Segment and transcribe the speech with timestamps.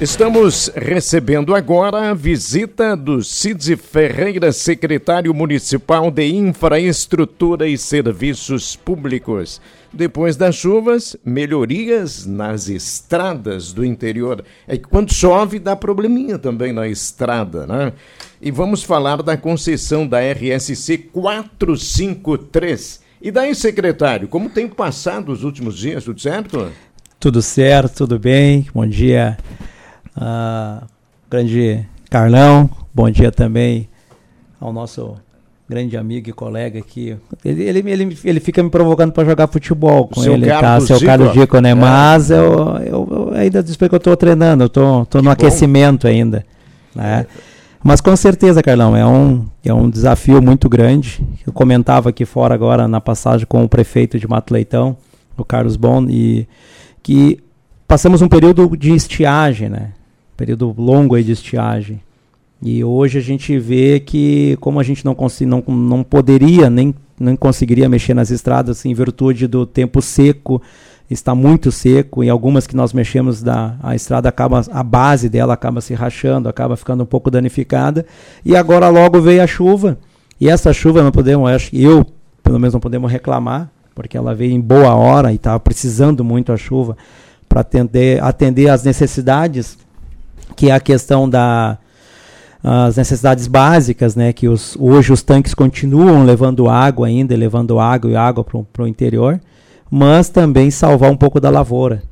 [0.00, 9.60] Estamos recebendo agora a visita do Cid Ferreira, secretário municipal de Infraestrutura e Serviços Públicos.
[9.92, 14.44] Depois das chuvas, melhorias nas estradas do interior.
[14.68, 17.92] É que quando chove dá probleminha também na estrada, né?
[18.40, 23.00] E vamos falar da concessão da RSC 453.
[23.20, 26.70] E daí, secretário, como tem passado os últimos dias, tudo certo?
[27.18, 28.64] Tudo certo, tudo bem.
[28.72, 29.36] Bom dia
[30.20, 30.82] ah,
[31.30, 33.88] grande Carlão, bom dia também
[34.60, 35.16] ao nosso
[35.68, 37.16] grande amigo e colega aqui.
[37.44, 40.80] Ele, ele, ele, ele fica me provocando para jogar futebol com ele, tá?
[40.80, 41.70] Seu Carlos Dico, né?
[41.70, 41.74] É.
[41.74, 42.38] Mas eu,
[42.86, 46.44] eu, eu ainda desculpa que eu estou treinando, eu estou tô, tô no aquecimento ainda,
[46.94, 47.26] né?
[47.84, 51.24] Mas com certeza, Carlão, é um, é um desafio muito grande.
[51.46, 54.96] Eu comentava aqui fora agora na passagem com o prefeito de Mato Leitão,
[55.36, 56.48] o Carlos Bon, e
[57.02, 57.38] que
[57.86, 59.92] passamos um período de estiagem, né?
[60.38, 62.00] Período longo aí de estiagem.
[62.62, 67.34] E hoje a gente vê que como a gente não, não, não poderia nem, nem
[67.34, 70.62] conseguiria mexer nas estradas em virtude do tempo seco,
[71.10, 75.54] está muito seco e algumas que nós mexemos da a estrada acaba a base dela
[75.54, 78.06] acaba se rachando, acaba ficando um pouco danificada.
[78.44, 79.98] E agora logo veio a chuva.
[80.40, 82.06] E essa chuva não podemos, acho eu,
[82.44, 86.52] pelo menos não podemos reclamar, porque ela veio em boa hora e estava precisando muito
[86.52, 86.96] a chuva
[87.48, 89.87] para atender atender às necessidades
[90.58, 91.78] que é a questão da
[92.96, 98.16] necessidades básicas, né, que os, hoje os tanques continuam levando água ainda, levando água e
[98.16, 99.40] água para o interior,
[99.88, 102.02] mas também salvar um pouco da lavoura.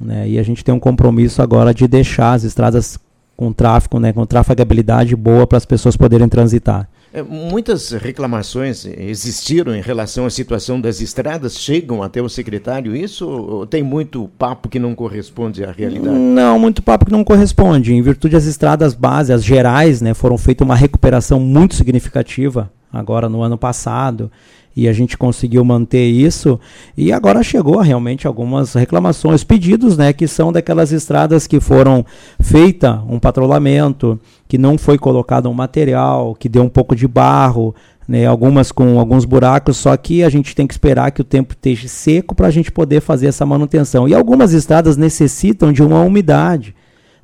[0.00, 2.98] Né, e a gente tem um compromisso agora de deixar as estradas
[3.36, 6.88] com tráfego, né, com trafegabilidade boa para as pessoas poderem transitar.
[7.14, 11.58] É, muitas reclamações existiram em relação à situação das estradas.
[11.58, 16.16] Chegam até o secretário isso ou tem muito papo que não corresponde à realidade?
[16.16, 17.92] Não, muito papo que não corresponde.
[17.92, 23.28] Em virtude das estradas base, as gerais, né, foram feita uma recuperação muito significativa agora
[23.28, 24.30] no ano passado
[24.76, 26.58] e a gente conseguiu manter isso.
[26.96, 32.04] E agora chegou realmente algumas reclamações, pedidos, né, que são daquelas estradas que foram
[32.40, 37.74] feita um patrulhamento, que não foi colocado um material, que deu um pouco de barro,
[38.08, 41.54] né, algumas com alguns buracos, só que a gente tem que esperar que o tempo
[41.54, 44.08] esteja seco para a gente poder fazer essa manutenção.
[44.08, 46.74] E algumas estradas necessitam de uma umidade.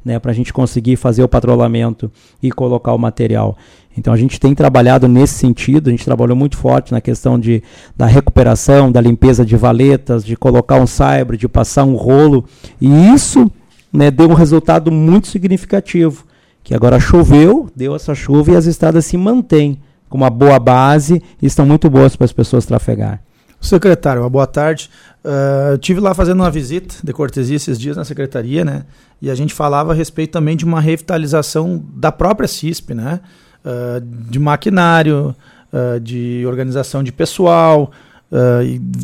[0.04, 2.10] Né, para a gente conseguir fazer o patrulhamento
[2.42, 3.58] e colocar o material.
[3.98, 7.62] Então a gente tem trabalhado nesse sentido, a gente trabalhou muito forte na questão de,
[7.96, 12.44] da recuperação, da limpeza de valetas, de colocar um saibro, de passar um rolo,
[12.80, 13.50] e isso
[13.92, 16.24] né, deu um resultado muito significativo,
[16.62, 21.20] que agora choveu, deu essa chuva e as estradas se mantêm com uma boa base
[21.42, 23.20] e estão muito boas para as pessoas trafegar.
[23.60, 24.88] Secretário, uma boa tarde.
[25.28, 28.86] Uh, eu tive lá fazendo uma visita de cortesia esses dias na secretaria, né?
[29.20, 33.20] E a gente falava a respeito também de uma revitalização da própria CISP, né?
[33.64, 35.34] uh, de maquinário,
[35.72, 37.90] uh, de organização de pessoal,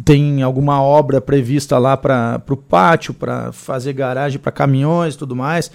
[0.05, 5.35] tem alguma obra prevista lá para o pátio, para fazer garagem para caminhões e tudo
[5.35, 5.71] mais.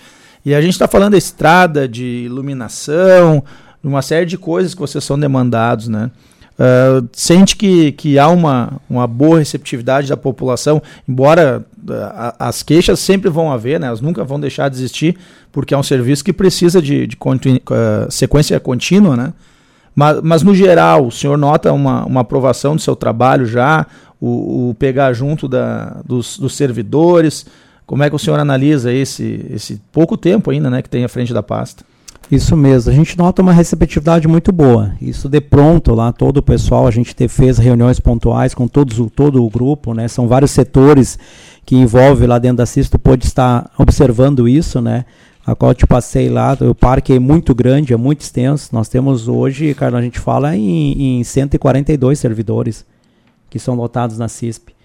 [0.45, 3.43] E a gente está falando da estrada, de iluminação,
[3.83, 6.11] uma série de coisas que vocês são demandados, né?
[6.59, 12.99] Uh, sente que, que há uma, uma boa receptividade da população, embora uh, as queixas
[12.99, 13.87] sempre vão haver, né?
[13.87, 15.15] elas nunca vão deixar de existir,
[15.53, 19.33] porque é um serviço que precisa de, de uh, sequência contínua, né?
[19.95, 23.85] Mas, mas, no geral, o senhor nota uma, uma aprovação do seu trabalho já,
[24.19, 27.45] o, o pegar junto da, dos, dos servidores,
[27.85, 31.09] como é que o senhor analisa esse, esse pouco tempo ainda né, que tem à
[31.09, 31.85] frente da pasta?
[32.31, 34.93] Isso mesmo, a gente nota uma receptividade muito boa.
[35.01, 39.43] Isso de pronto lá, todo o pessoal, a gente fez reuniões pontuais com todos, todo
[39.43, 40.07] o grupo, né?
[40.07, 41.17] São vários setores
[41.65, 45.05] que envolve lá dentro da CISTO, pode estar observando isso, né?
[45.45, 48.69] A qual eu te passei lá, o parque é muito grande, é muito extenso.
[48.71, 52.85] Nós temos hoje, Carlos, a gente fala em, em 142 servidores
[53.49, 54.75] que são lotados na CISP.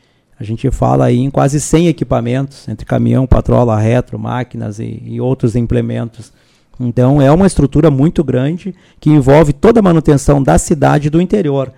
[0.41, 5.21] A gente fala aí em quase 100 equipamentos, entre caminhão, patrola, retro, máquinas e, e
[5.21, 6.33] outros implementos.
[6.79, 11.73] Então é uma estrutura muito grande que envolve toda a manutenção da cidade do interior,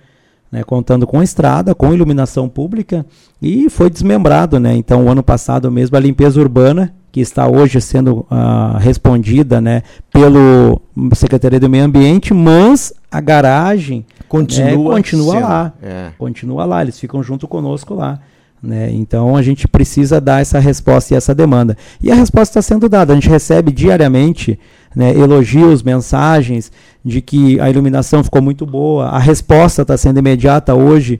[0.51, 3.05] né, contando com estrada, com iluminação pública
[3.41, 4.75] e foi desmembrado, né?
[4.75, 9.81] Então o ano passado mesmo a limpeza urbana que está hoje sendo uh, respondida, né,
[10.11, 10.79] pelo
[11.15, 16.11] Secretaria do Meio Ambiente, mas a garagem continua, né, continua lá, é.
[16.17, 18.19] continua lá, eles ficam junto conosco lá.
[18.61, 18.89] Né?
[18.91, 21.77] Então a gente precisa dar essa resposta e essa demanda.
[22.01, 23.13] E a resposta está sendo dada.
[23.13, 24.59] A gente recebe diariamente
[24.95, 26.71] né, elogios, mensagens
[27.03, 29.07] de que a iluminação ficou muito boa.
[29.07, 31.19] A resposta está sendo imediata hoje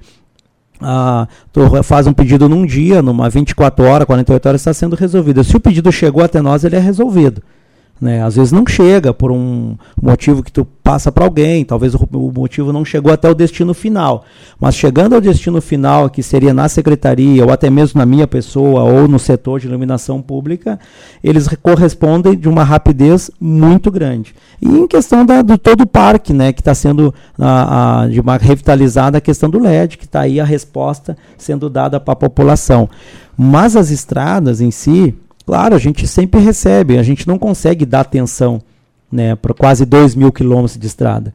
[0.81, 1.28] ah,
[1.84, 5.44] faz um pedido num dia, numa 24 horas, 48 horas está sendo resolvido.
[5.44, 7.42] Se o pedido chegou até nós, ele é resolvido.
[7.99, 8.23] Né?
[8.23, 12.31] Às vezes não chega por um motivo que tu passa para alguém, talvez o, o,
[12.31, 14.23] motivo não chegou até o destino final.
[14.59, 18.83] Mas chegando ao destino final, que seria na secretaria, ou até mesmo na minha pessoa,
[18.83, 20.79] ou no setor de iluminação pública,
[21.23, 24.33] eles correspondem de uma rapidez muito grande.
[24.61, 28.21] E em questão da, do todo o parque, né, que está sendo a, a, de
[28.21, 32.15] uma revitalizada a questão do LED, que está aí a resposta sendo dada para a
[32.15, 32.88] população.
[33.38, 35.13] Mas as estradas em si,
[35.47, 38.61] Claro, a gente sempre recebe, a gente não consegue dar atenção
[39.09, 41.33] né, para quase 2 mil quilômetros de estrada.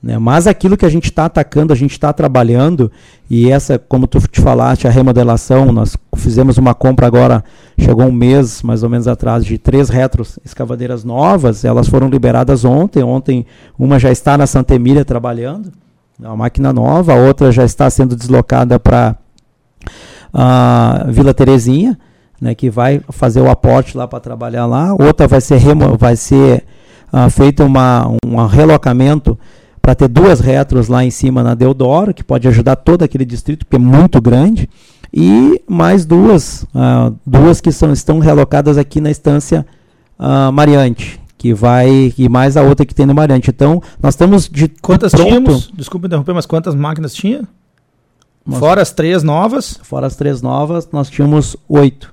[0.00, 0.16] Né?
[0.16, 2.88] Mas aquilo que a gente está atacando, a gente está trabalhando,
[3.28, 7.42] e essa, como tu te falaste, a remodelação, nós fizemos uma compra agora,
[7.76, 12.64] chegou um mês mais ou menos atrás, de três retros escavadeiras novas, elas foram liberadas
[12.64, 13.44] ontem, ontem
[13.76, 15.72] uma já está na Santa Emília trabalhando,
[16.22, 19.16] é uma máquina nova, a outra já está sendo deslocada para
[20.32, 21.98] a Vila Terezinha,
[22.40, 24.92] né, que vai fazer o aporte lá para trabalhar lá.
[24.92, 25.60] Outra vai ser,
[25.98, 26.64] vai ser
[27.12, 29.38] uh, feito uma, um relocamento
[29.80, 33.66] para ter duas retros lá em cima na Deodoro, que pode ajudar todo aquele distrito,
[33.66, 34.68] que é muito grande.
[35.12, 39.66] E mais duas, uh, duas que são, estão relocadas aqui na estância
[40.18, 43.48] uh, Mariante, que vai e mais a outra que tem no Mariante.
[43.48, 45.26] Então, nós estamos de quantas pronto.
[45.26, 45.72] tínhamos?
[45.74, 47.48] Desculpa interromper, mas quantas máquinas tinha?
[48.44, 49.80] Nós, fora as três novas?
[49.82, 52.12] Fora as três novas, nós tínhamos oito.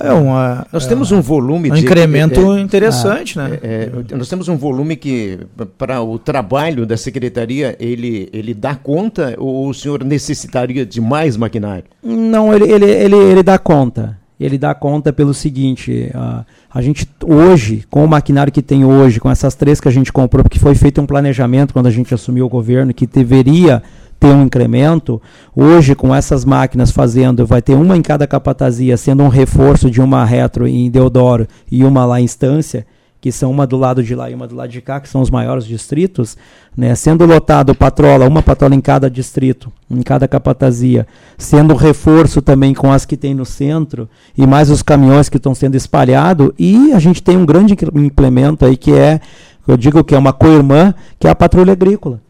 [0.00, 3.58] É uma, nós é temos um volume um de incremento é, interessante, né?
[3.62, 5.38] É, é, nós temos um volume que
[5.78, 11.36] para o trabalho da secretaria ele ele dá conta ou o senhor necessitaria de mais
[11.36, 11.84] maquinário?
[12.02, 14.18] Não, ele ele, ele, ele dá conta.
[14.38, 19.18] Ele dá conta pelo seguinte, a, a gente hoje, com o maquinário que tem hoje,
[19.18, 22.14] com essas três que a gente comprou, porque foi feito um planejamento quando a gente
[22.14, 23.82] assumiu o governo que deveria
[24.18, 25.20] ter um incremento.
[25.54, 30.00] Hoje, com essas máquinas fazendo, vai ter uma em cada capatazia, sendo um reforço de
[30.00, 32.86] uma retro em Deodoro e uma lá em Estância,
[33.20, 35.20] que são uma do lado de lá e uma do lado de cá, que são
[35.20, 36.36] os maiores distritos,
[36.76, 36.94] né?
[36.94, 41.06] sendo lotado patrola, uma patrola em cada distrito, em cada capatazia,
[41.36, 45.54] sendo reforço também com as que tem no centro, e mais os caminhões que estão
[45.54, 49.20] sendo espalhados, e a gente tem um grande implemento aí que é,
[49.66, 52.20] eu digo que é uma co-irmã, que é a patrulha agrícola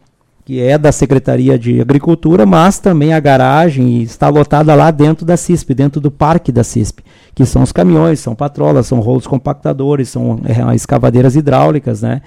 [0.49, 5.37] que é da Secretaria de Agricultura, mas também a garagem está lotada lá dentro da
[5.37, 7.03] CISP, dentro do parque da CISP,
[7.35, 12.23] que são os caminhões, são patrolas, são rolos compactadores, são é, escavadeiras hidráulicas, né?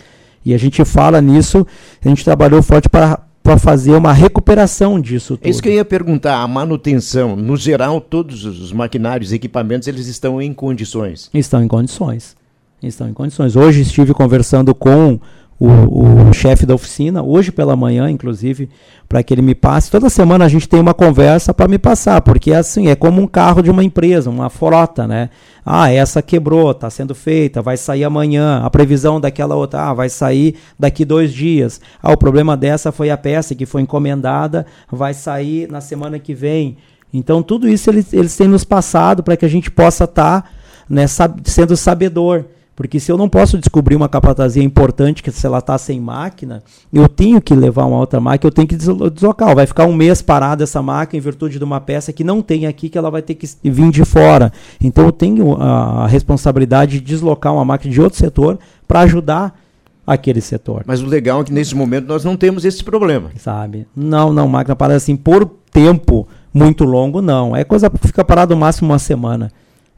[0.47, 1.67] E a gente fala nisso,
[2.01, 5.45] a gente trabalhou forte para para fazer uma recuperação disso tudo.
[5.49, 10.07] É isso que eu ia perguntar, a manutenção, no geral, todos os maquinários, equipamentos, eles
[10.07, 11.29] estão em condições?
[11.35, 12.37] Estão em condições.
[12.81, 13.57] Estão em condições.
[13.57, 15.19] Hoje estive conversando com
[15.65, 18.69] o, o chefe da oficina, hoje pela manhã, inclusive,
[19.09, 19.93] para que ele me passe.
[19.93, 23.23] Toda semana a gente tem uma conversa para me passar, porque é assim, é como
[23.23, 25.31] um carro de uma empresa, uma frota, né?
[25.65, 28.61] Ah, essa quebrou, está sendo feita, vai sair amanhã.
[28.65, 31.81] A previsão daquela outra, ah, vai sair daqui dois dias.
[32.03, 36.35] Ah, o problema dessa foi a peça que foi encomendada, vai sair na semana que
[36.35, 36.77] vem.
[37.15, 40.49] Então, tudo isso eles, eles têm nos passado para que a gente possa estar tá,
[40.91, 42.47] né, sab sendo sabedor.
[42.75, 46.63] Porque se eu não posso descobrir uma capatazia importante, que se ela está sem máquina,
[46.93, 49.55] eu tenho que levar uma outra máquina, eu tenho que deslocar.
[49.55, 52.67] Vai ficar um mês parada essa máquina em virtude de uma peça que não tem
[52.67, 54.51] aqui, que ela vai ter que vir de fora.
[54.81, 58.59] Então eu tenho a responsabilidade de deslocar uma máquina de outro setor
[58.89, 59.61] para ajudar
[60.07, 60.83] aquele setor.
[60.87, 63.31] Mas o legal é que nesse momento nós não temos esse problema.
[63.37, 63.87] Sabe?
[63.95, 67.55] Não, não, máquina parada assim por tempo muito longo, não.
[67.55, 69.51] É coisa que fica parada no máximo uma semana.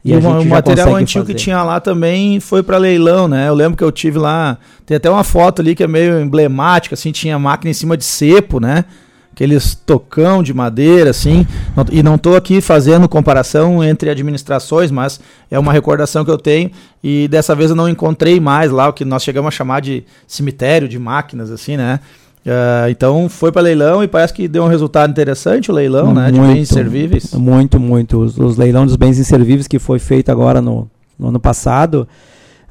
[0.05, 1.33] E, e o material antigo fazer.
[1.33, 3.49] que tinha lá também foi para leilão, né?
[3.49, 6.93] Eu lembro que eu tive lá, tem até uma foto ali que é meio emblemática,
[6.93, 8.85] assim, tinha máquina em cima de cepo, né?
[9.31, 11.45] Aqueles tocão de madeira, assim.
[11.91, 15.19] E não estou aqui fazendo comparação entre administrações, mas
[15.49, 16.69] é uma recordação que eu tenho.
[17.03, 20.05] E dessa vez eu não encontrei mais lá o que nós chegamos a chamar de
[20.27, 21.99] cemitério de máquinas, assim, né?
[22.45, 26.19] Uh, então foi para leilão e parece que deu um resultado interessante o leilão, muito,
[26.19, 27.33] né, de bens inservíveis.
[27.33, 28.19] Muito, muito.
[28.19, 30.87] Os, os leilão dos bens inservíveis que foi feito agora no,
[31.17, 32.07] no ano passado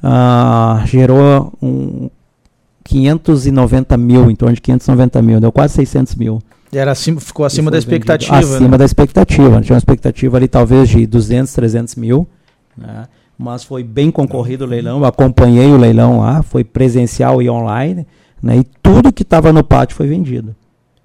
[0.01, 2.09] uh, gerou um
[2.85, 6.41] 590 mil, em torno de 590 mil, deu quase 600 mil.
[6.71, 8.37] E era acima, ficou acima da expectativa.
[8.37, 8.77] Acima né?
[8.77, 9.61] da expectativa.
[9.61, 12.27] Tinha uma expectativa ali talvez de 200, 300 mil.
[12.77, 13.07] Né?
[13.37, 14.99] Mas foi bem concorrido o leilão.
[14.99, 18.05] Eu acompanhei o leilão lá, foi presencial e online.
[18.41, 18.57] Né?
[18.57, 20.55] E tudo que estava no pátio foi vendido.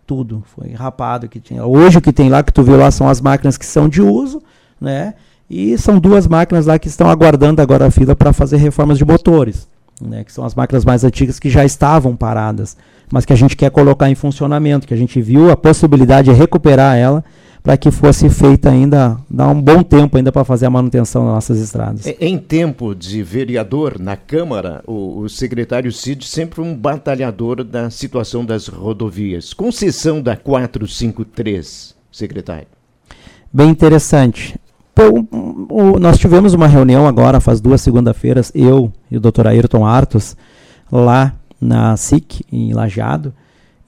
[0.06, 0.42] Tudo.
[0.54, 1.64] Foi rapado que tinha.
[1.64, 4.02] Hoje o que tem lá, que tu viu lá, são as máquinas que são de
[4.02, 4.42] uso,
[4.80, 5.14] né?
[5.48, 9.04] E são duas máquinas lá que estão aguardando agora a fila para fazer reformas de
[9.04, 9.68] motores.
[10.00, 12.74] Né, que são as máquinas mais antigas que já estavam paradas,
[13.12, 16.34] mas que a gente quer colocar em funcionamento, que a gente viu a possibilidade de
[16.34, 17.22] recuperar ela
[17.62, 21.34] para que fosse feita ainda, dá um bom tempo ainda para fazer a manutenção das
[21.34, 22.06] nossas estradas.
[22.18, 28.44] Em tempo de vereador na Câmara, o, o secretário Cid sempre um batalhador da situação
[28.44, 29.52] das rodovias.
[29.52, 32.66] Concessão da 453, secretário.
[33.52, 34.58] Bem interessante.
[34.94, 35.26] Pô,
[35.68, 40.36] o, nós tivemos uma reunião agora, faz duas segunda-feiras, eu e o doutor Ayrton Artos,
[40.90, 43.34] lá na SIC, em Lajeado,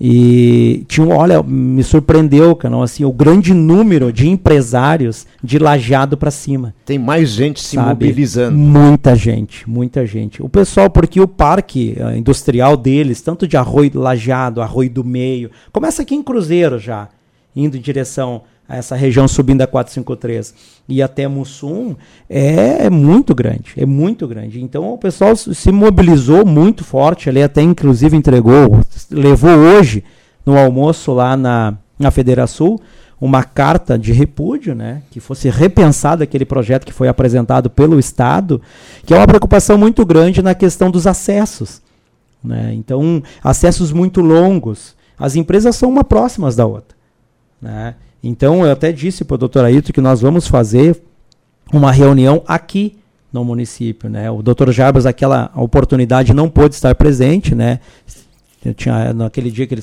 [0.04, 6.28] e tinha, olha, me surpreendeu, canal, assim, o grande número de empresários de lajeado para
[6.28, 6.74] cima.
[6.84, 8.06] Tem mais gente se sabe?
[8.06, 8.58] mobilizando.
[8.58, 10.42] Muita gente, muita gente.
[10.42, 15.52] O pessoal, porque o parque uh, industrial deles, tanto de Arroio Lajeado, Arroio do Meio,
[15.70, 17.08] começa aqui em Cruzeiro já,
[17.54, 20.54] indo em direção essa região subindo a 453
[20.88, 21.94] e até Mussum
[22.28, 24.62] é, é, muito grande, é muito grande.
[24.62, 28.80] Então o pessoal se mobilizou muito forte, ali até inclusive entregou,
[29.10, 30.02] levou hoje
[30.44, 32.78] no almoço lá na, na Federação
[33.20, 38.60] uma carta de repúdio, né, que fosse repensado aquele projeto que foi apresentado pelo Estado,
[39.06, 41.80] que é uma preocupação muito grande na questão dos acessos.
[42.42, 42.72] Né?
[42.74, 44.96] Então, acessos muito longos.
[45.16, 46.96] As empresas são uma próximas da outra.
[47.62, 47.94] Né?
[48.22, 51.00] Então, eu até disse para o doutor Ayrton que nós vamos fazer
[51.72, 52.98] uma reunião aqui
[53.32, 54.10] no município.
[54.10, 54.30] Né?
[54.30, 57.54] O doutor Jarbas, aquela oportunidade, não pôde estar presente.
[57.54, 57.78] Né?
[58.64, 59.82] Eu tinha, naquele dia que ele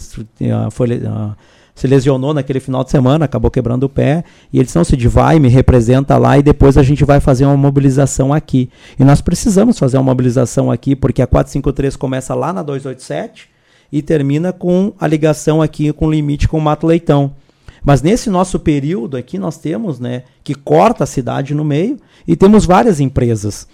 [0.71, 1.35] foi, uh,
[1.79, 5.07] se lesionou naquele final de semana, acabou quebrando o pé, e ele disse, não, Cid,
[5.07, 8.69] vai, me representa lá e depois a gente vai fazer uma mobilização aqui.
[8.99, 13.47] E nós precisamos fazer uma mobilização aqui, porque a 453 começa lá na 287
[13.91, 17.31] e termina com a ligação aqui com o limite com o Mato Leitão.
[17.83, 22.35] Mas nesse nosso período aqui nós temos, né, que corta a cidade no meio e
[22.35, 23.67] temos várias empresas.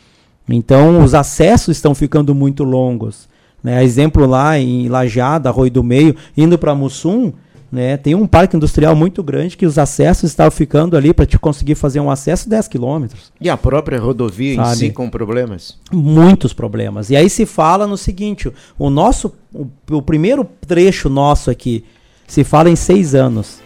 [0.48, 3.28] Então os acessos estão ficando muito longos.
[3.64, 3.84] Né?
[3.84, 7.34] Exemplo lá em Lajeada, Arroio do Meio, indo para Mussum,
[7.72, 11.38] né, tem um parque industrial muito grande que os acessos estavam ficando ali para te
[11.38, 13.34] conseguir fazer um acesso 10 quilômetros.
[13.42, 14.70] E a própria rodovia Sabe?
[14.70, 15.78] em si com problemas?
[15.92, 17.10] Muitos problemas.
[17.10, 21.84] E aí se fala no seguinte: o nosso, o, o primeiro trecho nosso aqui,
[22.28, 23.65] se fala em seis anos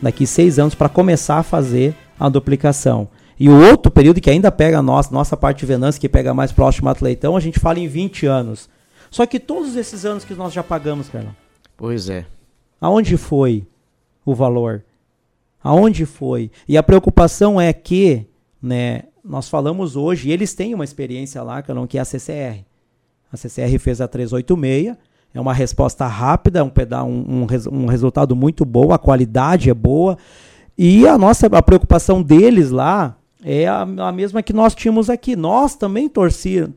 [0.00, 3.08] daqui seis anos para começar a fazer a duplicação.
[3.38, 6.34] E o outro período que ainda pega a nossa, nossa parte de Venâncio, que pega
[6.34, 8.68] mais próximo ao Atleitão, a gente fala em 20 anos.
[9.10, 11.34] Só que todos esses anos que nós já pagamos, Carlão.
[11.76, 12.26] Pois é.
[12.80, 13.66] Aonde foi
[14.24, 14.84] o valor?
[15.62, 16.50] Aonde foi?
[16.68, 18.26] E a preocupação é que,
[18.62, 22.64] né, nós falamos hoje, eles têm uma experiência lá, Carlão, que é a CCR.
[23.32, 24.96] A CCR fez a 386,
[25.32, 26.70] é uma resposta rápida, um,
[27.06, 30.18] um, um, um resultado muito bom, a qualidade é boa.
[30.76, 35.36] E a nossa a preocupação deles lá é a, a, mesma que nós tínhamos aqui.
[35.36, 36.68] Nós também torcia,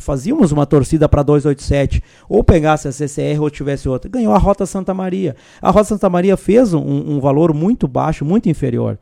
[0.00, 4.10] fazíamos uma torcida para 287, ou pegasse a CCR ou tivesse outra.
[4.10, 5.36] Ganhou a Rota Santa Maria.
[5.60, 8.98] A Rota Santa Maria fez um, um valor muito baixo, muito inferior.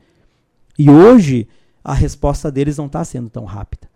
[0.78, 1.48] E hoje
[1.82, 3.88] a resposta deles não está sendo tão rápida.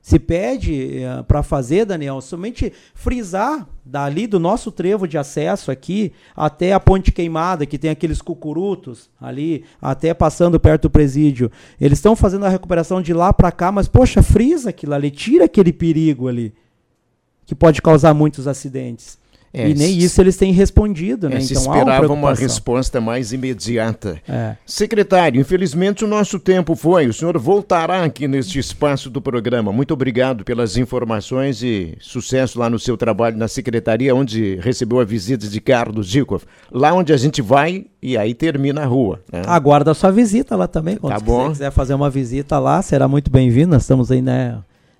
[0.00, 6.12] Se pede eh, para fazer, Daniel, somente frisar dali do nosso trevo de acesso aqui
[6.36, 11.50] até a Ponte Queimada, que tem aqueles cucurutos ali, até passando perto do presídio.
[11.80, 15.44] Eles estão fazendo a recuperação de lá para cá, mas poxa, frisa aquilo ali, tira
[15.44, 16.54] aquele perigo ali,
[17.44, 19.18] que pode causar muitos acidentes.
[19.52, 21.36] É, e nem isso eles têm respondido, né?
[21.36, 24.20] É, se então, esperava uma, uma resposta mais imediata.
[24.28, 24.56] É.
[24.66, 27.06] Secretário, infelizmente o nosso tempo foi.
[27.06, 29.72] O senhor voltará aqui neste espaço do programa.
[29.72, 35.04] Muito obrigado pelas informações e sucesso lá no seu trabalho na secretaria, onde recebeu a
[35.04, 36.42] visita de Carlos Zikov.
[36.70, 39.20] Lá onde a gente vai e aí termina a rua.
[39.32, 39.42] Né?
[39.46, 40.96] Aguarda a sua visita lá também.
[40.96, 41.50] Quando tá bom.
[41.50, 43.72] quiser fazer uma visita lá, será muito bem-vindo.
[43.72, 44.58] Nós estamos aí, né?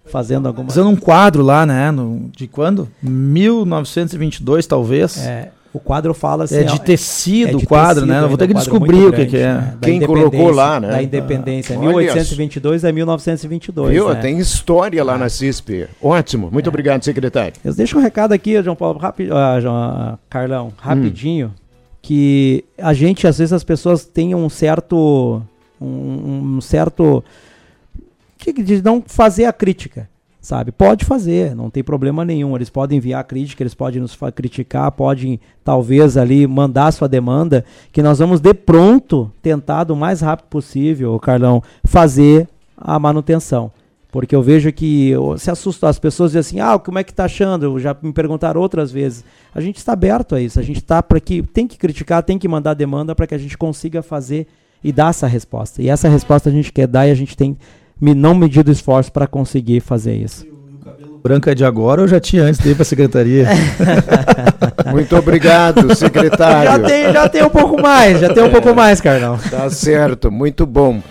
[0.09, 1.91] Fazendo alguma Fazendo um quadro lá, né?
[1.91, 2.89] No, de quando?
[3.03, 5.19] 1922, talvez.
[5.19, 5.51] É.
[5.73, 6.57] O quadro fala assim.
[6.57, 8.25] É de tecido é de o quadro, tecido, né?
[8.25, 9.53] Eu vou ter que descobrir o que, que, é.
[9.53, 9.77] Né?
[9.83, 10.89] Quem colocou lá, né?
[10.89, 11.77] Da independência.
[11.77, 13.93] Ah, 1822 a 1922.
[13.93, 14.09] Viu?
[14.09, 14.15] Né?
[14.17, 15.87] Tem história lá na CISP.
[16.03, 16.51] Ótimo.
[16.51, 16.69] Muito é.
[16.69, 17.53] obrigado, secretário.
[17.63, 21.49] Eu deixo um recado aqui, João Paulo, rapi, uh, João, Carlão, rapidinho.
[21.49, 21.63] Hum.
[22.01, 25.43] Que a gente, às vezes, as pessoas têm um certo.
[25.81, 27.23] um, um certo
[28.63, 30.09] de não fazer a crítica,
[30.41, 30.73] sabe?
[30.73, 32.55] Pode fazer, não tem problema nenhum.
[32.57, 38.03] Eles podem enviar crítica, eles podem nos criticar, podem talvez ali mandar sua demanda, que
[38.03, 43.71] nós vamos de pronto tentar do mais rápido possível, Carlão, fazer a manutenção.
[44.11, 47.27] Porque eu vejo que se assusta, as pessoas dizem assim, ah, como é que tá
[47.27, 47.79] achando?
[47.79, 49.23] Já me perguntaram outras vezes.
[49.55, 52.39] A gente está aberto a isso, a gente está para que tem que criticar, tem
[52.39, 54.47] que mandar demanda para que a gente consiga fazer
[54.83, 55.83] e dar essa resposta.
[55.83, 57.57] E essa resposta a gente quer dar e a gente tem
[58.01, 60.47] não medido esforço para conseguir fazer isso.
[61.23, 63.47] branca de agora ou já tinha antes de ir para a secretaria?
[64.91, 66.71] Muito obrigado, secretário.
[66.71, 69.39] Já tem, já tem um pouco mais, já tem um pouco mais, Carlão.
[69.51, 71.03] Tá certo, muito bom.